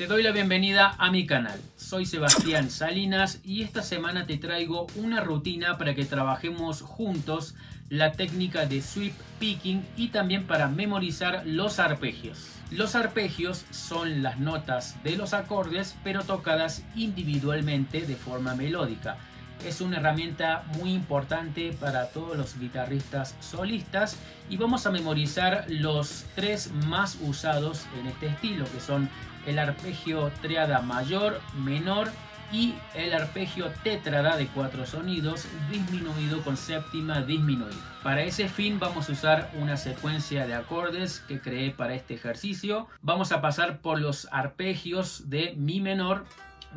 Te 0.00 0.06
doy 0.06 0.22
la 0.22 0.32
bienvenida 0.32 0.94
a 0.96 1.10
mi 1.10 1.26
canal. 1.26 1.60
Soy 1.76 2.06
Sebastián 2.06 2.70
Salinas 2.70 3.38
y 3.44 3.60
esta 3.60 3.82
semana 3.82 4.24
te 4.24 4.38
traigo 4.38 4.86
una 4.96 5.20
rutina 5.20 5.76
para 5.76 5.94
que 5.94 6.06
trabajemos 6.06 6.80
juntos 6.80 7.54
la 7.90 8.12
técnica 8.12 8.64
de 8.64 8.80
sweep 8.80 9.12
picking 9.38 9.86
y 9.98 10.08
también 10.08 10.46
para 10.46 10.68
memorizar 10.68 11.42
los 11.44 11.78
arpegios. 11.78 12.48
Los 12.70 12.94
arpegios 12.94 13.66
son 13.72 14.22
las 14.22 14.38
notas 14.38 14.96
de 15.04 15.16
los 15.16 15.34
acordes 15.34 15.94
pero 16.02 16.22
tocadas 16.22 16.82
individualmente 16.96 18.00
de 18.00 18.16
forma 18.16 18.54
melódica. 18.54 19.18
Es 19.66 19.82
una 19.82 19.98
herramienta 19.98 20.64
muy 20.78 20.94
importante 20.94 21.76
para 21.78 22.08
todos 22.08 22.38
los 22.38 22.58
guitarristas 22.58 23.36
solistas 23.40 24.16
y 24.48 24.56
vamos 24.56 24.86
a 24.86 24.90
memorizar 24.90 25.66
los 25.68 26.24
tres 26.34 26.70
más 26.86 27.18
usados 27.20 27.84
en 28.00 28.06
este 28.06 28.28
estilo 28.28 28.64
que 28.64 28.80
son 28.80 29.10
el 29.46 29.58
arpegio 29.58 30.30
triada 30.40 30.82
mayor, 30.82 31.40
menor 31.62 32.10
y 32.52 32.74
el 32.94 33.14
arpegio 33.14 33.70
tétrada 33.84 34.36
de 34.36 34.48
cuatro 34.48 34.84
sonidos 34.84 35.46
disminuido 35.70 36.42
con 36.42 36.56
séptima 36.56 37.22
disminuida. 37.22 37.76
Para 38.02 38.22
ese 38.22 38.48
fin 38.48 38.80
vamos 38.80 39.08
a 39.08 39.12
usar 39.12 39.50
una 39.54 39.76
secuencia 39.76 40.46
de 40.46 40.54
acordes 40.54 41.20
que 41.20 41.40
creé 41.40 41.70
para 41.70 41.94
este 41.94 42.14
ejercicio. 42.14 42.88
Vamos 43.02 43.30
a 43.32 43.40
pasar 43.40 43.80
por 43.80 44.00
los 44.00 44.26
arpegios 44.32 45.30
de 45.30 45.54
mi 45.56 45.80
menor, 45.80 46.24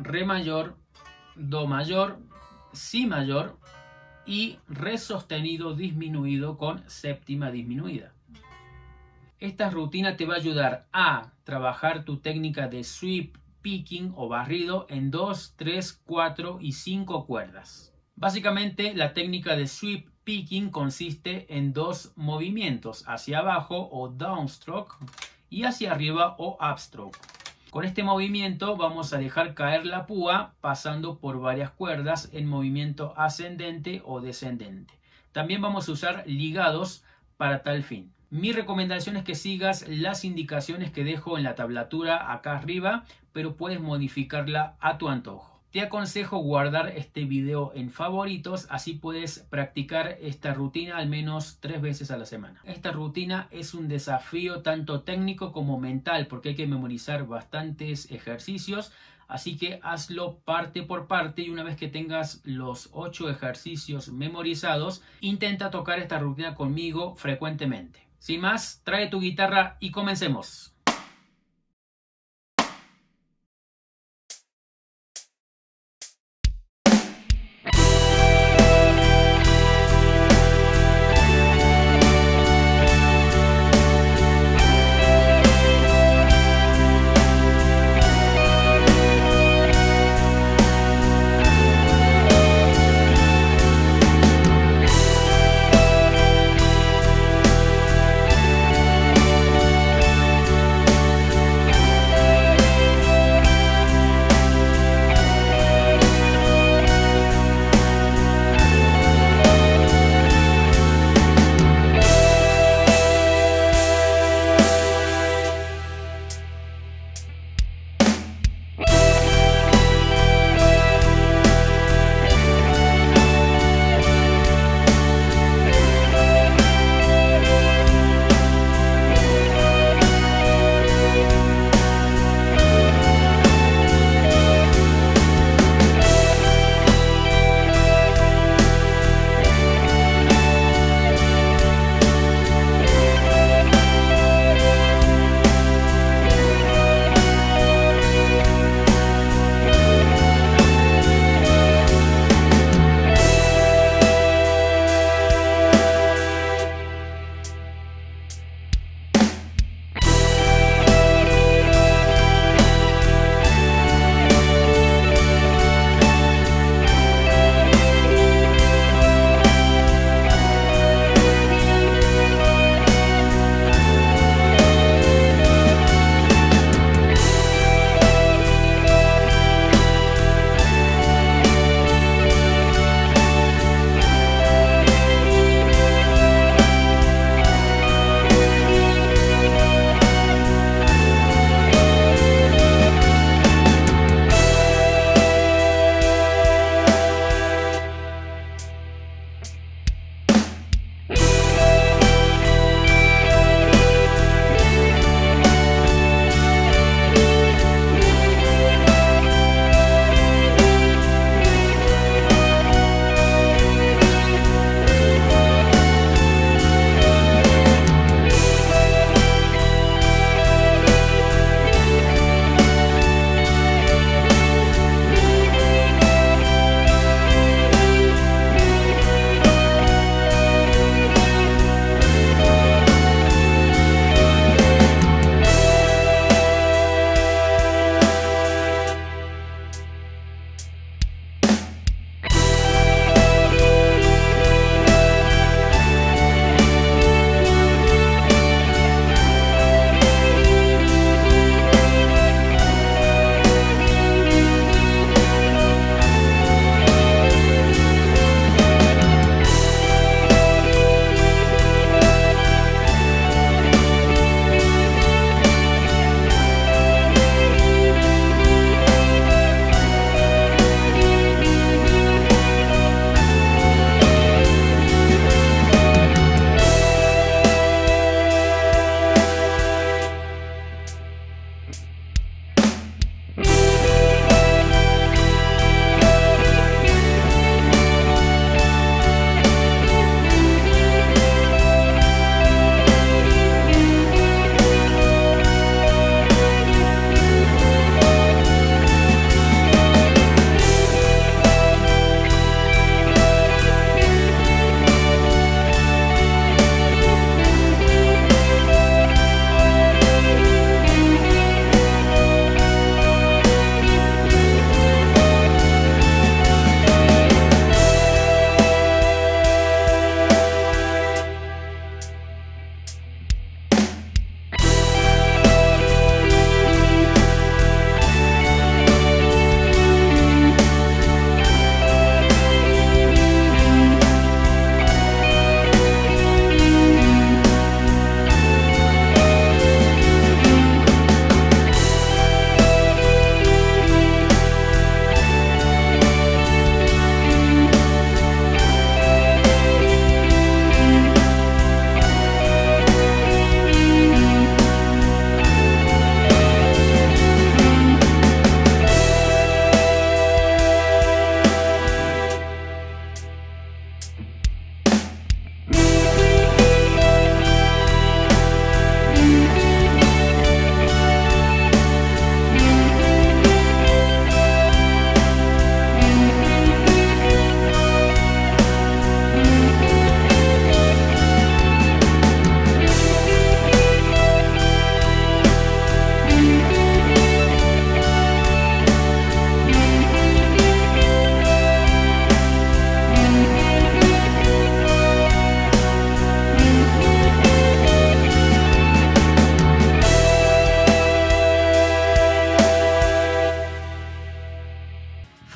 re 0.00 0.24
mayor, 0.24 0.76
do 1.34 1.66
mayor, 1.66 2.18
si 2.72 3.06
mayor 3.06 3.58
y 4.26 4.58
re 4.68 4.98
sostenido 4.98 5.74
disminuido 5.74 6.56
con 6.56 6.88
séptima 6.88 7.50
disminuida. 7.50 8.13
Esta 9.44 9.68
rutina 9.68 10.16
te 10.16 10.24
va 10.24 10.36
a 10.36 10.38
ayudar 10.38 10.86
a 10.90 11.34
trabajar 11.44 12.06
tu 12.06 12.16
técnica 12.16 12.66
de 12.66 12.82
sweep, 12.82 13.36
picking 13.60 14.14
o 14.16 14.26
barrido 14.26 14.86
en 14.88 15.10
2, 15.10 15.56
3, 15.56 16.00
4 16.06 16.58
y 16.62 16.72
5 16.72 17.26
cuerdas. 17.26 17.92
Básicamente 18.16 18.94
la 18.94 19.12
técnica 19.12 19.54
de 19.54 19.66
sweep 19.66 20.08
picking 20.24 20.70
consiste 20.70 21.44
en 21.54 21.74
dos 21.74 22.14
movimientos, 22.16 23.04
hacia 23.06 23.40
abajo 23.40 23.90
o 23.92 24.08
downstroke 24.08 24.96
y 25.50 25.64
hacia 25.64 25.92
arriba 25.92 26.36
o 26.38 26.56
upstroke. 26.58 27.18
Con 27.68 27.84
este 27.84 28.02
movimiento 28.02 28.78
vamos 28.78 29.12
a 29.12 29.18
dejar 29.18 29.52
caer 29.52 29.84
la 29.84 30.06
púa 30.06 30.54
pasando 30.62 31.18
por 31.18 31.38
varias 31.38 31.70
cuerdas 31.70 32.30
en 32.32 32.46
movimiento 32.46 33.12
ascendente 33.18 34.00
o 34.06 34.22
descendente. 34.22 34.94
También 35.32 35.60
vamos 35.60 35.86
a 35.86 35.92
usar 35.92 36.24
ligados 36.26 37.04
para 37.36 37.62
tal 37.62 37.82
fin. 37.82 38.14
Mi 38.36 38.50
recomendación 38.50 39.16
es 39.16 39.22
que 39.22 39.36
sigas 39.36 39.86
las 39.86 40.24
indicaciones 40.24 40.90
que 40.90 41.04
dejo 41.04 41.38
en 41.38 41.44
la 41.44 41.54
tablatura 41.54 42.32
acá 42.32 42.56
arriba, 42.56 43.04
pero 43.32 43.54
puedes 43.54 43.80
modificarla 43.80 44.74
a 44.80 44.98
tu 44.98 45.08
antojo. 45.08 45.60
Te 45.70 45.82
aconsejo 45.82 46.38
guardar 46.38 46.88
este 46.96 47.26
video 47.26 47.70
en 47.76 47.92
favoritos, 47.92 48.66
así 48.70 48.94
puedes 48.94 49.38
practicar 49.50 50.18
esta 50.20 50.52
rutina 50.52 50.96
al 50.96 51.08
menos 51.08 51.58
tres 51.60 51.80
veces 51.80 52.10
a 52.10 52.16
la 52.16 52.24
semana. 52.24 52.60
Esta 52.64 52.90
rutina 52.90 53.46
es 53.52 53.72
un 53.72 53.86
desafío 53.86 54.62
tanto 54.62 55.02
técnico 55.02 55.52
como 55.52 55.78
mental 55.78 56.26
porque 56.26 56.48
hay 56.48 56.54
que 56.56 56.66
memorizar 56.66 57.28
bastantes 57.28 58.10
ejercicios, 58.10 58.90
así 59.28 59.56
que 59.56 59.78
hazlo 59.84 60.40
parte 60.40 60.82
por 60.82 61.06
parte 61.06 61.42
y 61.42 61.50
una 61.50 61.62
vez 61.62 61.76
que 61.76 61.86
tengas 61.86 62.40
los 62.42 62.88
ocho 62.94 63.30
ejercicios 63.30 64.08
memorizados, 64.08 65.04
intenta 65.20 65.70
tocar 65.70 66.00
esta 66.00 66.18
rutina 66.18 66.56
conmigo 66.56 67.14
frecuentemente. 67.14 68.04
Sin 68.18 68.40
más, 68.40 68.82
trae 68.84 69.08
tu 69.08 69.20
guitarra 69.20 69.76
y 69.80 69.90
comencemos. 69.90 70.73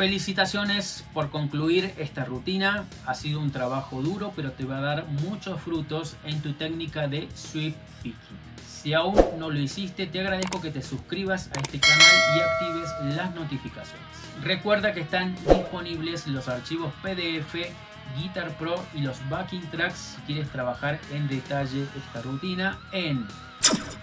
Felicitaciones 0.08 1.04
por 1.12 1.28
concluir 1.28 1.92
esta 1.98 2.24
rutina. 2.24 2.86
Ha 3.04 3.14
sido 3.14 3.40
un 3.40 3.50
trabajo 3.50 4.00
duro, 4.00 4.32
pero 4.34 4.52
te 4.52 4.64
va 4.64 4.78
a 4.78 4.80
dar 4.80 5.06
muchos 5.06 5.60
frutos 5.60 6.16
en 6.24 6.40
tu 6.40 6.54
técnica 6.54 7.08
de 7.08 7.28
sweep 7.34 7.76
picking. 8.02 8.38
Si 8.66 8.94
aún 8.94 9.14
no 9.38 9.50
lo 9.50 9.58
hiciste, 9.58 10.06
te 10.06 10.20
agradezco 10.20 10.62
que 10.62 10.70
te 10.70 10.80
suscribas 10.80 11.50
a 11.54 11.60
este 11.60 11.78
canal 11.78 12.06
y 12.34 12.40
actives 12.40 13.16
las 13.18 13.34
notificaciones. 13.34 14.06
Recuerda 14.42 14.94
que 14.94 15.00
están 15.02 15.34
disponibles 15.46 16.26
los 16.26 16.48
archivos 16.48 16.90
PDF, 17.02 17.54
Guitar 18.16 18.56
Pro 18.56 18.82
y 18.94 19.02
los 19.02 19.18
backing 19.28 19.70
tracks 19.70 20.16
si 20.16 20.22
quieres 20.22 20.50
trabajar 20.50 20.98
en 21.12 21.28
detalle 21.28 21.86
esta 21.94 22.22
rutina 22.22 22.78
en 22.92 23.28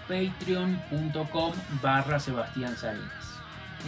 patreon.com 0.06 1.52
barra 1.82 2.20
Sebastián 2.20 2.76
Salinas. 2.76 3.35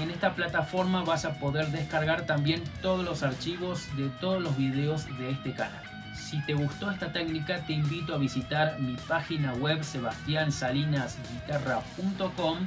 En 0.00 0.10
esta 0.10 0.34
plataforma 0.34 1.02
vas 1.02 1.24
a 1.24 1.34
poder 1.34 1.68
descargar 1.68 2.26
también 2.26 2.64
todos 2.82 3.04
los 3.04 3.22
archivos 3.22 3.86
de 3.96 4.08
todos 4.20 4.42
los 4.42 4.56
videos 4.56 5.06
de 5.18 5.30
este 5.30 5.52
canal. 5.52 5.82
Si 6.14 6.40
te 6.42 6.54
gustó 6.54 6.90
esta 6.90 7.12
técnica 7.12 7.64
te 7.66 7.72
invito 7.72 8.14
a 8.14 8.18
visitar 8.18 8.78
mi 8.80 8.96
página 9.08 9.54
web 9.54 9.82
sebastiansalinasguitarra.com 9.82 12.58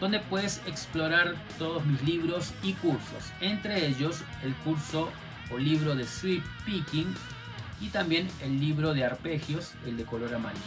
donde 0.00 0.20
puedes 0.20 0.60
explorar 0.66 1.34
todos 1.58 1.84
mis 1.86 2.02
libros 2.02 2.52
y 2.62 2.74
cursos, 2.74 3.32
entre 3.40 3.86
ellos 3.86 4.22
el 4.42 4.54
curso 4.56 5.08
o 5.50 5.58
libro 5.58 5.94
de 5.94 6.06
sweep 6.06 6.44
picking 6.66 7.14
y 7.80 7.88
también 7.88 8.28
el 8.42 8.60
libro 8.60 8.92
de 8.94 9.04
arpegios, 9.04 9.72
el 9.86 9.96
de 9.96 10.04
color 10.04 10.34
amarillo. 10.34 10.62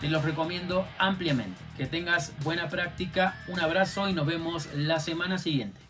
Te 0.00 0.08
los 0.08 0.24
recomiendo 0.24 0.86
ampliamente. 0.98 1.60
Que 1.76 1.86
tengas 1.86 2.32
buena 2.42 2.68
práctica, 2.68 3.36
un 3.48 3.60
abrazo 3.60 4.08
y 4.08 4.14
nos 4.14 4.26
vemos 4.26 4.68
la 4.74 4.98
semana 4.98 5.36
siguiente. 5.36 5.89